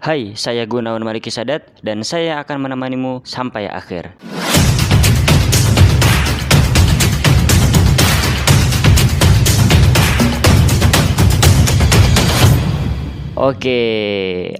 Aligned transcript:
Hai, 0.00 0.32
saya 0.32 0.64
Gunawan 0.64 1.04
Mariki 1.04 1.28
Sadat 1.28 1.76
dan 1.84 2.00
saya 2.00 2.40
akan 2.40 2.64
menemanimu 2.64 3.20
sampai 3.20 3.68
akhir. 3.68 4.16
Oke, 13.36 13.80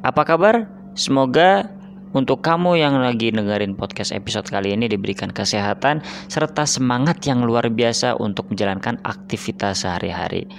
apa 0.04 0.22
kabar? 0.28 0.68
Semoga 0.92 1.72
untuk 2.12 2.44
kamu 2.44 2.76
yang 2.76 3.00
lagi 3.00 3.32
dengerin 3.32 3.80
podcast 3.80 4.12
episode 4.12 4.44
kali 4.44 4.76
ini 4.76 4.92
diberikan 4.92 5.32
kesehatan 5.32 6.04
serta 6.28 6.68
semangat 6.68 7.24
yang 7.24 7.48
luar 7.48 7.72
biasa 7.72 8.12
untuk 8.20 8.52
menjalankan 8.52 9.00
aktivitas 9.08 9.88
sehari-hari. 9.88 10.52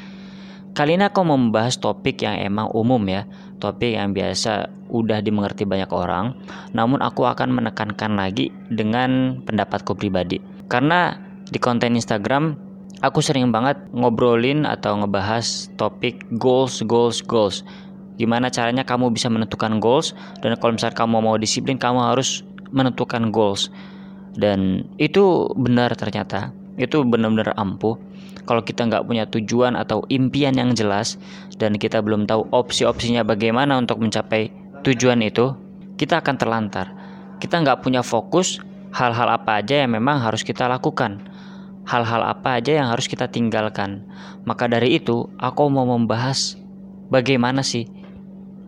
Kali 0.72 0.96
ini 0.96 1.04
aku 1.04 1.28
membahas 1.28 1.76
topik 1.76 2.24
yang 2.24 2.40
emang 2.40 2.72
umum 2.72 3.04
ya, 3.04 3.28
topik 3.60 3.92
yang 3.92 4.16
biasa 4.16 4.72
udah 4.88 5.20
dimengerti 5.20 5.68
banyak 5.68 5.92
orang, 5.92 6.32
namun 6.72 7.04
aku 7.04 7.28
akan 7.28 7.52
menekankan 7.52 8.16
lagi 8.16 8.56
dengan 8.72 9.44
pendapatku 9.44 10.00
pribadi. 10.00 10.40
Karena 10.72 11.12
di 11.52 11.60
konten 11.60 12.00
Instagram 12.00 12.56
aku 13.04 13.20
sering 13.20 13.52
banget 13.52 13.84
ngobrolin 13.92 14.64
atau 14.64 14.96
ngebahas 14.96 15.68
topik 15.76 16.24
goals, 16.40 16.80
goals, 16.88 17.20
goals. 17.20 17.68
Gimana 18.16 18.48
caranya 18.48 18.88
kamu 18.88 19.12
bisa 19.12 19.28
menentukan 19.28 19.84
goals 19.84 20.16
dan 20.40 20.56
kalau 20.56 20.80
misalnya 20.80 20.96
kamu 20.96 21.20
mau 21.20 21.36
disiplin 21.36 21.76
kamu 21.76 22.00
harus 22.16 22.48
menentukan 22.72 23.28
goals. 23.36 23.68
Dan 24.32 24.88
itu 24.96 25.52
benar 25.60 25.92
ternyata, 26.00 26.56
itu 26.80 27.04
benar-benar 27.04 27.56
ampuh 27.56 28.00
kalau 28.46 28.66
kita 28.66 28.90
nggak 28.90 29.06
punya 29.06 29.24
tujuan 29.30 29.78
atau 29.78 30.02
impian 30.10 30.58
yang 30.58 30.74
jelas 30.74 31.22
dan 31.62 31.78
kita 31.78 32.02
belum 32.02 32.26
tahu 32.26 32.50
opsi-opsinya 32.50 33.22
bagaimana 33.22 33.78
untuk 33.78 34.02
mencapai 34.02 34.50
tujuan 34.82 35.22
itu, 35.22 35.54
kita 35.98 36.26
akan 36.26 36.36
terlantar. 36.42 36.88
Kita 37.38 37.62
nggak 37.62 37.86
punya 37.86 38.02
fokus 38.02 38.62
hal-hal 38.94 39.30
apa 39.30 39.62
aja 39.62 39.86
yang 39.86 39.94
memang 39.94 40.22
harus 40.22 40.42
kita 40.42 40.66
lakukan. 40.66 41.22
Hal-hal 41.86 42.22
apa 42.22 42.62
aja 42.62 42.82
yang 42.82 42.88
harus 42.90 43.10
kita 43.10 43.30
tinggalkan. 43.30 44.06
Maka 44.46 44.70
dari 44.70 44.98
itu, 44.98 45.30
aku 45.38 45.70
mau 45.70 45.86
membahas 45.86 46.58
bagaimana 47.10 47.66
sih? 47.66 47.90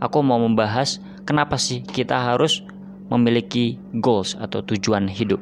Aku 0.02 0.22
mau 0.25 0.38
membahas 0.41 1.02
kenapa 1.25 1.58
sih 1.58 1.81
kita 1.85 2.17
harus 2.33 2.66
memiliki 3.09 3.78
goals 4.02 4.33
atau 4.38 4.66
tujuan 4.66 5.06
hidup. 5.09 5.41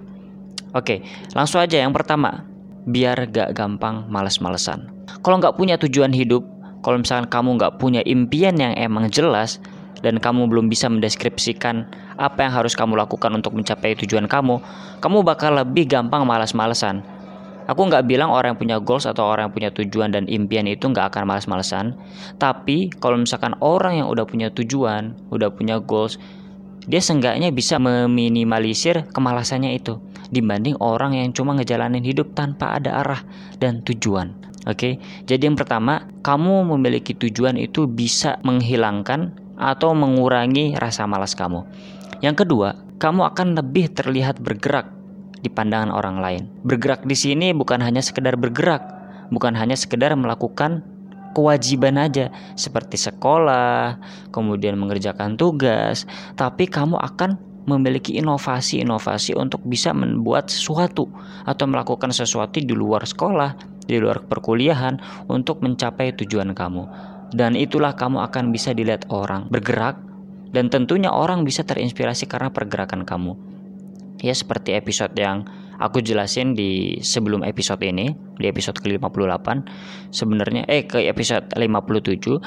Oke, 0.72 1.04
langsung 1.36 1.60
aja 1.60 1.80
yang 1.84 1.92
pertama 1.92 2.51
biar 2.86 3.30
gak 3.30 3.54
gampang 3.54 4.10
males-malesan. 4.10 4.90
Kalau 5.22 5.38
nggak 5.38 5.58
punya 5.60 5.76
tujuan 5.78 6.10
hidup, 6.16 6.42
kalau 6.82 6.98
misalkan 6.98 7.30
kamu 7.30 7.62
nggak 7.62 7.74
punya 7.78 8.02
impian 8.08 8.58
yang 8.58 8.74
emang 8.74 9.12
jelas 9.14 9.62
dan 10.02 10.18
kamu 10.18 10.50
belum 10.50 10.66
bisa 10.66 10.90
mendeskripsikan 10.90 11.86
apa 12.18 12.42
yang 12.42 12.54
harus 12.54 12.74
kamu 12.74 12.98
lakukan 12.98 13.30
untuk 13.38 13.54
mencapai 13.54 13.94
tujuan 14.02 14.26
kamu, 14.26 14.58
kamu 14.98 15.18
bakal 15.22 15.54
lebih 15.54 15.86
gampang 15.86 16.26
malas-malesan. 16.26 17.06
Aku 17.70 17.86
nggak 17.88 18.10
bilang 18.10 18.34
orang 18.34 18.58
yang 18.58 18.60
punya 18.60 18.78
goals 18.82 19.06
atau 19.06 19.30
orang 19.30 19.48
yang 19.48 19.54
punya 19.54 19.70
tujuan 19.72 20.10
dan 20.10 20.26
impian 20.26 20.66
itu 20.66 20.90
nggak 20.90 21.14
akan 21.14 21.30
malas-malesan. 21.30 21.94
Tapi 22.42 22.90
kalau 22.98 23.22
misalkan 23.22 23.54
orang 23.62 24.02
yang 24.02 24.08
udah 24.10 24.26
punya 24.26 24.50
tujuan, 24.50 25.14
udah 25.30 25.54
punya 25.54 25.78
goals, 25.78 26.18
dia 26.90 26.98
seenggaknya 26.98 27.54
bisa 27.54 27.78
meminimalisir 27.78 29.06
kemalasannya 29.14 29.78
itu 29.78 30.02
dibanding 30.32 30.80
orang 30.80 31.14
yang 31.14 31.36
cuma 31.36 31.54
ngejalanin 31.54 32.02
hidup 32.02 32.34
tanpa 32.34 32.80
ada 32.80 33.04
arah 33.04 33.22
dan 33.60 33.84
tujuan. 33.84 34.34
Oke, 34.70 35.02
jadi 35.26 35.50
yang 35.50 35.58
pertama, 35.58 36.06
kamu 36.22 36.70
memiliki 36.78 37.18
tujuan 37.18 37.58
itu 37.58 37.90
bisa 37.90 38.38
menghilangkan 38.46 39.34
atau 39.58 39.98
mengurangi 39.98 40.78
rasa 40.78 41.10
malas 41.10 41.34
kamu. 41.34 41.66
Yang 42.22 42.46
kedua, 42.46 42.78
kamu 43.02 43.34
akan 43.34 43.58
lebih 43.58 43.90
terlihat 43.90 44.38
bergerak 44.38 44.94
di 45.42 45.50
pandangan 45.50 45.90
orang 45.90 46.22
lain. 46.22 46.44
Bergerak 46.62 47.02
di 47.10 47.18
sini 47.18 47.50
bukan 47.58 47.82
hanya 47.82 48.06
sekedar 48.06 48.38
bergerak, 48.38 48.86
bukan 49.34 49.58
hanya 49.58 49.74
sekedar 49.74 50.14
melakukan 50.14 50.86
kewajiban 51.34 51.98
aja 51.98 52.30
seperti 52.54 53.02
sekolah, 53.02 53.98
kemudian 54.30 54.78
mengerjakan 54.78 55.40
tugas, 55.40 56.06
tapi 56.38 56.70
kamu 56.70 57.02
akan 57.02 57.40
memiliki 57.70 58.18
inovasi-inovasi 58.18 59.38
untuk 59.38 59.62
bisa 59.66 59.94
membuat 59.94 60.50
sesuatu 60.50 61.10
atau 61.46 61.66
melakukan 61.70 62.10
sesuatu 62.10 62.58
di 62.58 62.74
luar 62.74 63.06
sekolah, 63.06 63.58
di 63.86 64.02
luar 64.02 64.26
perkuliahan 64.26 65.28
untuk 65.30 65.62
mencapai 65.62 66.14
tujuan 66.18 66.58
kamu. 66.58 66.84
Dan 67.32 67.56
itulah 67.56 67.96
kamu 67.96 68.22
akan 68.28 68.52
bisa 68.52 68.76
dilihat 68.76 69.08
orang 69.08 69.48
bergerak 69.48 70.02
dan 70.52 70.68
tentunya 70.68 71.08
orang 71.08 71.48
bisa 71.48 71.64
terinspirasi 71.64 72.28
karena 72.28 72.52
pergerakan 72.52 73.08
kamu. 73.08 73.38
Ya 74.22 74.36
seperti 74.36 74.76
episode 74.78 75.16
yang 75.18 75.48
aku 75.82 76.04
jelasin 76.04 76.54
di 76.54 77.02
sebelum 77.02 77.42
episode 77.42 77.82
ini 77.82 78.14
di 78.38 78.46
episode 78.46 78.78
ke-58 78.78 79.48
sebenarnya 80.14 80.70
eh 80.70 80.86
ke 80.86 81.10
episode 81.10 81.50
57 81.58 82.38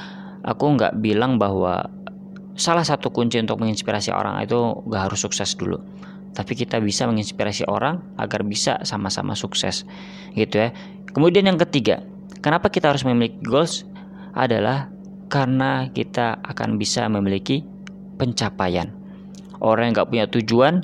aku 0.47 0.65
nggak 0.79 1.03
bilang 1.03 1.41
bahwa 1.41 1.83
salah 2.55 2.87
satu 2.87 3.11
kunci 3.11 3.39
untuk 3.43 3.59
menginspirasi 3.63 4.15
orang 4.15 4.43
itu 4.43 4.57
nggak 4.87 5.03
harus 5.11 5.21
sukses 5.23 5.55
dulu. 5.59 5.79
Tapi 6.35 6.59
kita 6.59 6.83
bisa 6.83 7.07
menginspirasi 7.07 7.71
orang 7.71 8.03
agar 8.19 8.43
bisa 8.43 8.83
sama-sama 8.83 9.39
sukses 9.39 9.87
gitu 10.35 10.59
ya. 10.59 10.75
Kemudian 11.15 11.47
yang 11.47 11.59
ketiga 11.63 12.03
kenapa 12.43 12.71
kita 12.71 12.91
harus 12.91 13.07
memiliki 13.07 13.39
goals? 13.47 13.87
Adalah 14.35 14.91
karena 15.31 15.87
kita 15.95 16.43
akan 16.43 16.75
bisa 16.75 17.07
memiliki 17.07 17.63
pencapaian. 18.19 18.91
Orang 19.63 19.91
yang 19.91 19.95
nggak 19.95 20.11
punya 20.11 20.27
tujuan 20.27 20.83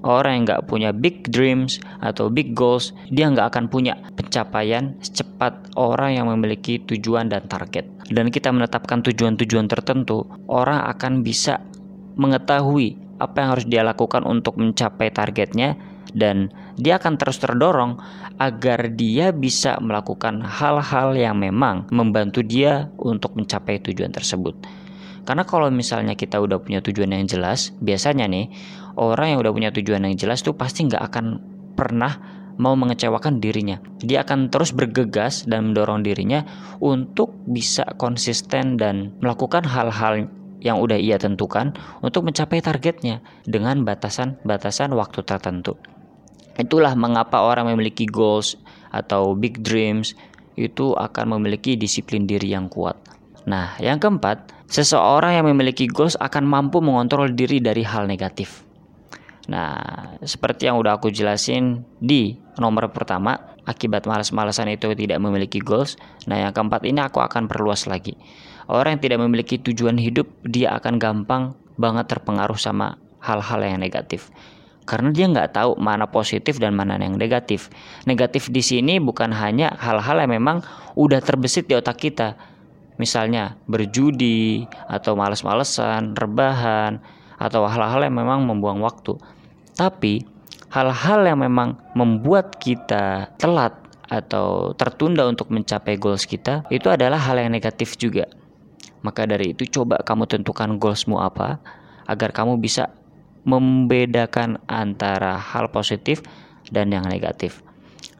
Orang 0.00 0.32
yang 0.32 0.44
nggak 0.48 0.64
punya 0.64 0.90
big 0.96 1.28
dreams 1.28 1.76
atau 2.00 2.32
big 2.32 2.56
goals, 2.56 2.96
dia 3.12 3.28
nggak 3.28 3.52
akan 3.52 3.64
punya 3.68 4.00
pencapaian 4.16 4.96
secepat 5.04 5.76
orang 5.76 6.16
yang 6.16 6.26
memiliki 6.32 6.80
tujuan 6.80 7.28
dan 7.28 7.44
target. 7.44 7.84
Dan 8.08 8.32
kita 8.32 8.48
menetapkan 8.48 9.04
tujuan-tujuan 9.04 9.68
tertentu, 9.68 10.24
orang 10.48 10.88
akan 10.88 11.20
bisa 11.20 11.60
mengetahui 12.16 12.96
apa 13.20 13.36
yang 13.36 13.48
harus 13.52 13.66
dia 13.68 13.82
lakukan 13.84 14.24
untuk 14.24 14.56
mencapai 14.56 15.12
targetnya 15.12 15.76
dan 16.16 16.50
dia 16.80 16.98
akan 16.98 17.20
terus 17.20 17.38
terdorong 17.38 18.00
agar 18.40 18.90
dia 18.96 19.30
bisa 19.30 19.76
melakukan 19.78 20.40
hal-hal 20.42 21.14
yang 21.14 21.36
memang 21.38 21.86
membantu 21.92 22.40
dia 22.40 22.88
untuk 22.96 23.36
mencapai 23.36 23.78
tujuan 23.84 24.10
tersebut. 24.10 24.56
Karena 25.24 25.44
kalau 25.44 25.68
misalnya 25.68 26.16
kita 26.16 26.40
udah 26.40 26.60
punya 26.60 26.80
tujuan 26.80 27.12
yang 27.12 27.28
jelas, 27.28 27.72
biasanya 27.78 28.26
nih 28.26 28.48
orang 28.96 29.36
yang 29.36 29.38
udah 29.40 29.52
punya 29.52 29.70
tujuan 29.70 30.04
yang 30.04 30.16
jelas 30.16 30.40
tuh 30.40 30.56
pasti 30.56 30.88
nggak 30.88 31.02
akan 31.12 31.26
pernah 31.76 32.40
mau 32.60 32.76
mengecewakan 32.76 33.40
dirinya. 33.40 33.80
Dia 34.04 34.20
akan 34.28 34.52
terus 34.52 34.76
bergegas 34.76 35.48
dan 35.48 35.72
mendorong 35.72 36.04
dirinya 36.04 36.44
untuk 36.84 37.32
bisa 37.48 37.88
konsisten 37.96 38.76
dan 38.76 39.16
melakukan 39.24 39.64
hal-hal 39.64 40.28
yang 40.60 40.76
udah 40.76 41.00
ia 41.00 41.16
tentukan 41.16 41.72
untuk 42.04 42.28
mencapai 42.28 42.60
targetnya 42.60 43.24
dengan 43.48 43.80
batasan-batasan 43.88 44.92
waktu 44.92 45.24
tertentu. 45.24 45.80
Itulah 46.60 46.92
mengapa 46.92 47.40
orang 47.40 47.72
memiliki 47.72 48.04
goals 48.04 48.60
atau 48.92 49.32
big 49.32 49.64
dreams 49.64 50.12
itu 50.60 50.92
akan 50.92 51.40
memiliki 51.40 51.80
disiplin 51.80 52.28
diri 52.28 52.52
yang 52.52 52.68
kuat. 52.68 53.00
Nah, 53.48 53.76
yang 53.80 53.96
keempat, 53.96 54.52
seseorang 54.68 55.40
yang 55.40 55.46
memiliki 55.48 55.88
goals 55.88 56.16
akan 56.20 56.44
mampu 56.44 56.84
mengontrol 56.84 57.32
diri 57.32 57.60
dari 57.60 57.84
hal 57.84 58.04
negatif. 58.04 58.64
Nah, 59.50 60.14
seperti 60.22 60.68
yang 60.70 60.78
udah 60.78 61.00
aku 61.00 61.10
jelasin 61.10 61.82
di 61.98 62.38
nomor 62.60 62.92
pertama, 62.92 63.56
akibat 63.66 64.04
malas-malasan 64.04 64.70
itu 64.70 64.92
tidak 64.94 65.18
memiliki 65.18 65.58
goals. 65.58 65.96
Nah, 66.28 66.38
yang 66.38 66.52
keempat 66.52 66.84
ini 66.86 67.00
aku 67.00 67.18
akan 67.18 67.48
perluas 67.48 67.88
lagi. 67.88 68.14
Orang 68.70 68.98
yang 68.98 69.02
tidak 69.02 69.18
memiliki 69.24 69.58
tujuan 69.58 69.98
hidup, 69.98 70.30
dia 70.46 70.76
akan 70.78 71.02
gampang 71.02 71.58
banget 71.80 72.06
terpengaruh 72.06 72.60
sama 72.60 73.00
hal-hal 73.24 73.60
yang 73.64 73.80
negatif. 73.82 74.30
Karena 74.86 75.14
dia 75.14 75.26
nggak 75.30 75.54
tahu 75.54 75.78
mana 75.78 76.06
positif 76.10 76.58
dan 76.58 76.74
mana 76.74 76.98
yang 76.98 77.14
negatif. 77.14 77.70
Negatif 78.06 78.50
di 78.50 78.62
sini 78.62 78.98
bukan 78.98 79.30
hanya 79.30 79.74
hal-hal 79.78 80.18
yang 80.18 80.34
memang 80.34 80.66
udah 80.98 81.22
terbesit 81.22 81.70
di 81.70 81.78
otak 81.78 81.98
kita. 81.98 82.34
Misalnya 83.00 83.56
berjudi 83.64 84.68
atau 84.84 85.16
males-malesan, 85.16 86.12
rebahan, 86.12 87.00
atau 87.40 87.64
hal-hal 87.64 88.04
yang 88.04 88.20
memang 88.20 88.44
membuang 88.44 88.84
waktu 88.84 89.16
tapi 89.80 90.28
hal-hal 90.68 91.24
yang 91.24 91.40
memang 91.40 91.80
membuat 91.96 92.60
kita 92.60 93.32
telat 93.40 93.72
atau 94.12 94.76
tertunda 94.76 95.24
untuk 95.24 95.48
mencapai 95.48 95.96
goals 95.96 96.28
kita 96.28 96.68
itu 96.68 96.92
adalah 96.92 97.16
hal 97.16 97.40
yang 97.40 97.48
negatif 97.48 97.96
juga. 97.96 98.28
Maka 99.00 99.24
dari 99.24 99.56
itu 99.56 99.64
coba 99.64 100.04
kamu 100.04 100.28
tentukan 100.28 100.76
goalsmu 100.76 101.16
apa 101.16 101.56
agar 102.04 102.36
kamu 102.36 102.60
bisa 102.60 102.92
membedakan 103.48 104.60
antara 104.68 105.40
hal 105.40 105.72
positif 105.72 106.20
dan 106.68 106.92
yang 106.92 107.08
negatif. 107.08 107.64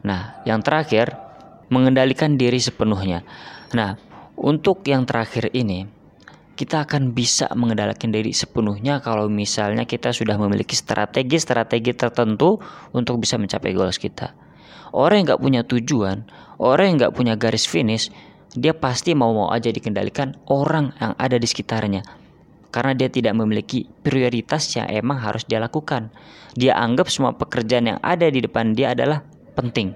Nah, 0.01 0.41
yang 0.49 0.65
terakhir 0.65 1.13
mengendalikan 1.69 2.41
diri 2.41 2.57
sepenuhnya. 2.57 3.21
Nah, 3.77 4.01
untuk 4.37 4.85
yang 4.87 5.03
terakhir 5.07 5.51
ini 5.51 6.01
kita 6.61 6.85
akan 6.85 7.17
bisa 7.17 7.49
mengendalikan 7.57 8.13
diri 8.13 8.37
sepenuhnya 8.37 9.01
kalau 9.01 9.25
misalnya 9.25 9.89
kita 9.89 10.13
sudah 10.13 10.37
memiliki 10.37 10.77
strategi-strategi 10.77 11.97
tertentu 11.97 12.61
untuk 12.93 13.17
bisa 13.17 13.41
mencapai 13.41 13.73
goals 13.73 13.97
kita. 13.97 14.37
Orang 14.93 15.23
yang 15.23 15.25
nggak 15.33 15.41
punya 15.41 15.61
tujuan, 15.65 16.27
orang 16.61 16.85
yang 16.93 16.95
nggak 17.01 17.15
punya 17.17 17.33
garis 17.33 17.65
finish, 17.65 18.13
dia 18.53 18.75
pasti 18.75 19.15
mau-mau 19.17 19.49
aja 19.49 19.71
dikendalikan 19.71 20.37
orang 20.51 20.91
yang 20.99 21.15
ada 21.15 21.39
di 21.39 21.47
sekitarnya. 21.49 22.03
Karena 22.69 22.93
dia 22.95 23.09
tidak 23.09 23.35
memiliki 23.35 23.89
prioritas 24.05 24.69
yang 24.77 24.85
emang 24.91 25.17
harus 25.17 25.43
dia 25.49 25.59
lakukan. 25.59 26.13
Dia 26.55 26.77
anggap 26.77 27.09
semua 27.09 27.35
pekerjaan 27.35 27.95
yang 27.95 27.99
ada 28.03 28.29
di 28.29 28.37
depan 28.37 28.77
dia 28.77 28.93
adalah 28.93 29.23
penting. 29.57 29.95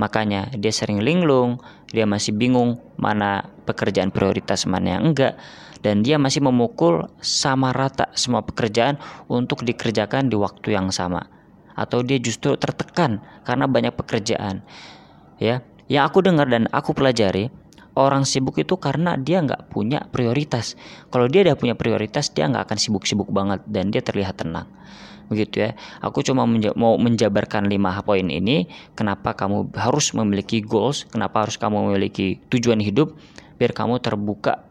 Makanya 0.00 0.52
dia 0.56 0.72
sering 0.72 1.04
linglung, 1.04 1.60
dia 1.94 2.04
masih 2.10 2.34
bingung 2.34 2.82
mana 2.98 3.46
pekerjaan 3.62 4.10
prioritas 4.10 4.66
mana 4.66 4.98
yang 4.98 5.14
enggak 5.14 5.38
dan 5.84 6.02
dia 6.02 6.18
masih 6.18 6.42
memukul 6.42 7.06
sama 7.22 7.70
rata 7.70 8.10
semua 8.18 8.42
pekerjaan 8.42 8.98
untuk 9.30 9.62
dikerjakan 9.62 10.26
di 10.26 10.34
waktu 10.34 10.74
yang 10.74 10.90
sama 10.90 11.30
atau 11.78 12.02
dia 12.02 12.18
justru 12.18 12.58
tertekan 12.58 13.22
karena 13.42 13.66
banyak 13.70 13.94
pekerjaan. 13.94 14.62
Ya, 15.38 15.66
yang 15.90 16.06
aku 16.06 16.22
dengar 16.22 16.46
dan 16.46 16.70
aku 16.70 16.94
pelajari 16.94 17.50
orang 17.98 18.22
sibuk 18.26 18.58
itu 18.58 18.78
karena 18.78 19.18
dia 19.18 19.42
nggak 19.42 19.70
punya 19.70 20.06
prioritas. 20.08 20.78
Kalau 21.10 21.26
dia 21.26 21.46
udah 21.46 21.58
punya 21.58 21.74
prioritas, 21.74 22.30
dia 22.30 22.46
nggak 22.46 22.70
akan 22.70 22.78
sibuk-sibuk 22.78 23.28
banget 23.28 23.62
dan 23.66 23.90
dia 23.90 24.00
terlihat 24.02 24.40
tenang 24.40 24.70
begitu 25.28 25.68
ya. 25.68 25.70
Aku 26.00 26.20
cuma 26.20 26.44
menja 26.44 26.72
mau 26.76 26.96
menjabarkan 26.96 27.68
lima 27.68 27.94
poin 28.02 28.26
ini 28.28 28.68
kenapa 28.98 29.32
kamu 29.36 29.72
harus 29.76 30.12
memiliki 30.12 30.60
goals, 30.60 31.08
kenapa 31.08 31.46
harus 31.46 31.56
kamu 31.56 31.90
memiliki 31.90 32.40
tujuan 32.52 32.80
hidup 32.80 33.16
biar 33.56 33.72
kamu 33.72 34.02
terbuka 34.02 34.66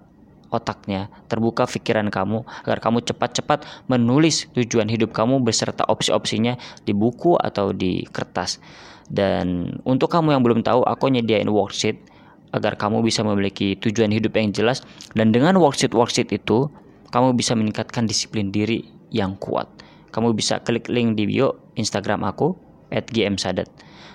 otaknya, 0.53 1.09
terbuka 1.25 1.65
pikiran 1.65 2.13
kamu 2.13 2.45
agar 2.63 2.77
kamu 2.77 3.01
cepat-cepat 3.01 3.65
menulis 3.89 4.45
tujuan 4.53 4.85
hidup 4.85 5.09
kamu 5.09 5.41
beserta 5.41 5.81
opsi-opsinya 5.89 6.55
di 6.85 6.93
buku 6.93 7.33
atau 7.41 7.73
di 7.73 8.05
kertas. 8.05 8.61
Dan 9.09 9.77
untuk 9.83 10.13
kamu 10.13 10.37
yang 10.37 10.45
belum 10.45 10.61
tahu, 10.61 10.85
aku 10.85 11.09
nyediain 11.09 11.49
worksheet 11.49 12.13
agar 12.53 12.77
kamu 12.77 13.01
bisa 13.01 13.25
memiliki 13.25 13.73
tujuan 13.81 14.13
hidup 14.13 14.37
yang 14.37 14.53
jelas 14.53 14.85
dan 15.17 15.33
dengan 15.33 15.57
worksheet-worksheet 15.57 16.29
itu 16.37 16.69
kamu 17.09 17.33
bisa 17.33 17.57
meningkatkan 17.57 18.05
disiplin 18.05 18.53
diri 18.53 18.85
yang 19.09 19.33
kuat 19.41 19.65
kamu 20.13 20.37
bisa 20.37 20.61
klik 20.61 20.85
link 20.93 21.17
di 21.17 21.25
bio 21.25 21.73
Instagram 21.73 22.21
aku 22.21 22.53
@gmsadat. 22.93 23.65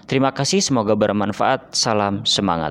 Terima 0.09 0.33
kasih, 0.33 0.65
semoga 0.65 0.97
bermanfaat. 0.97 1.77
Salam 1.77 2.25
semangat. 2.25 2.67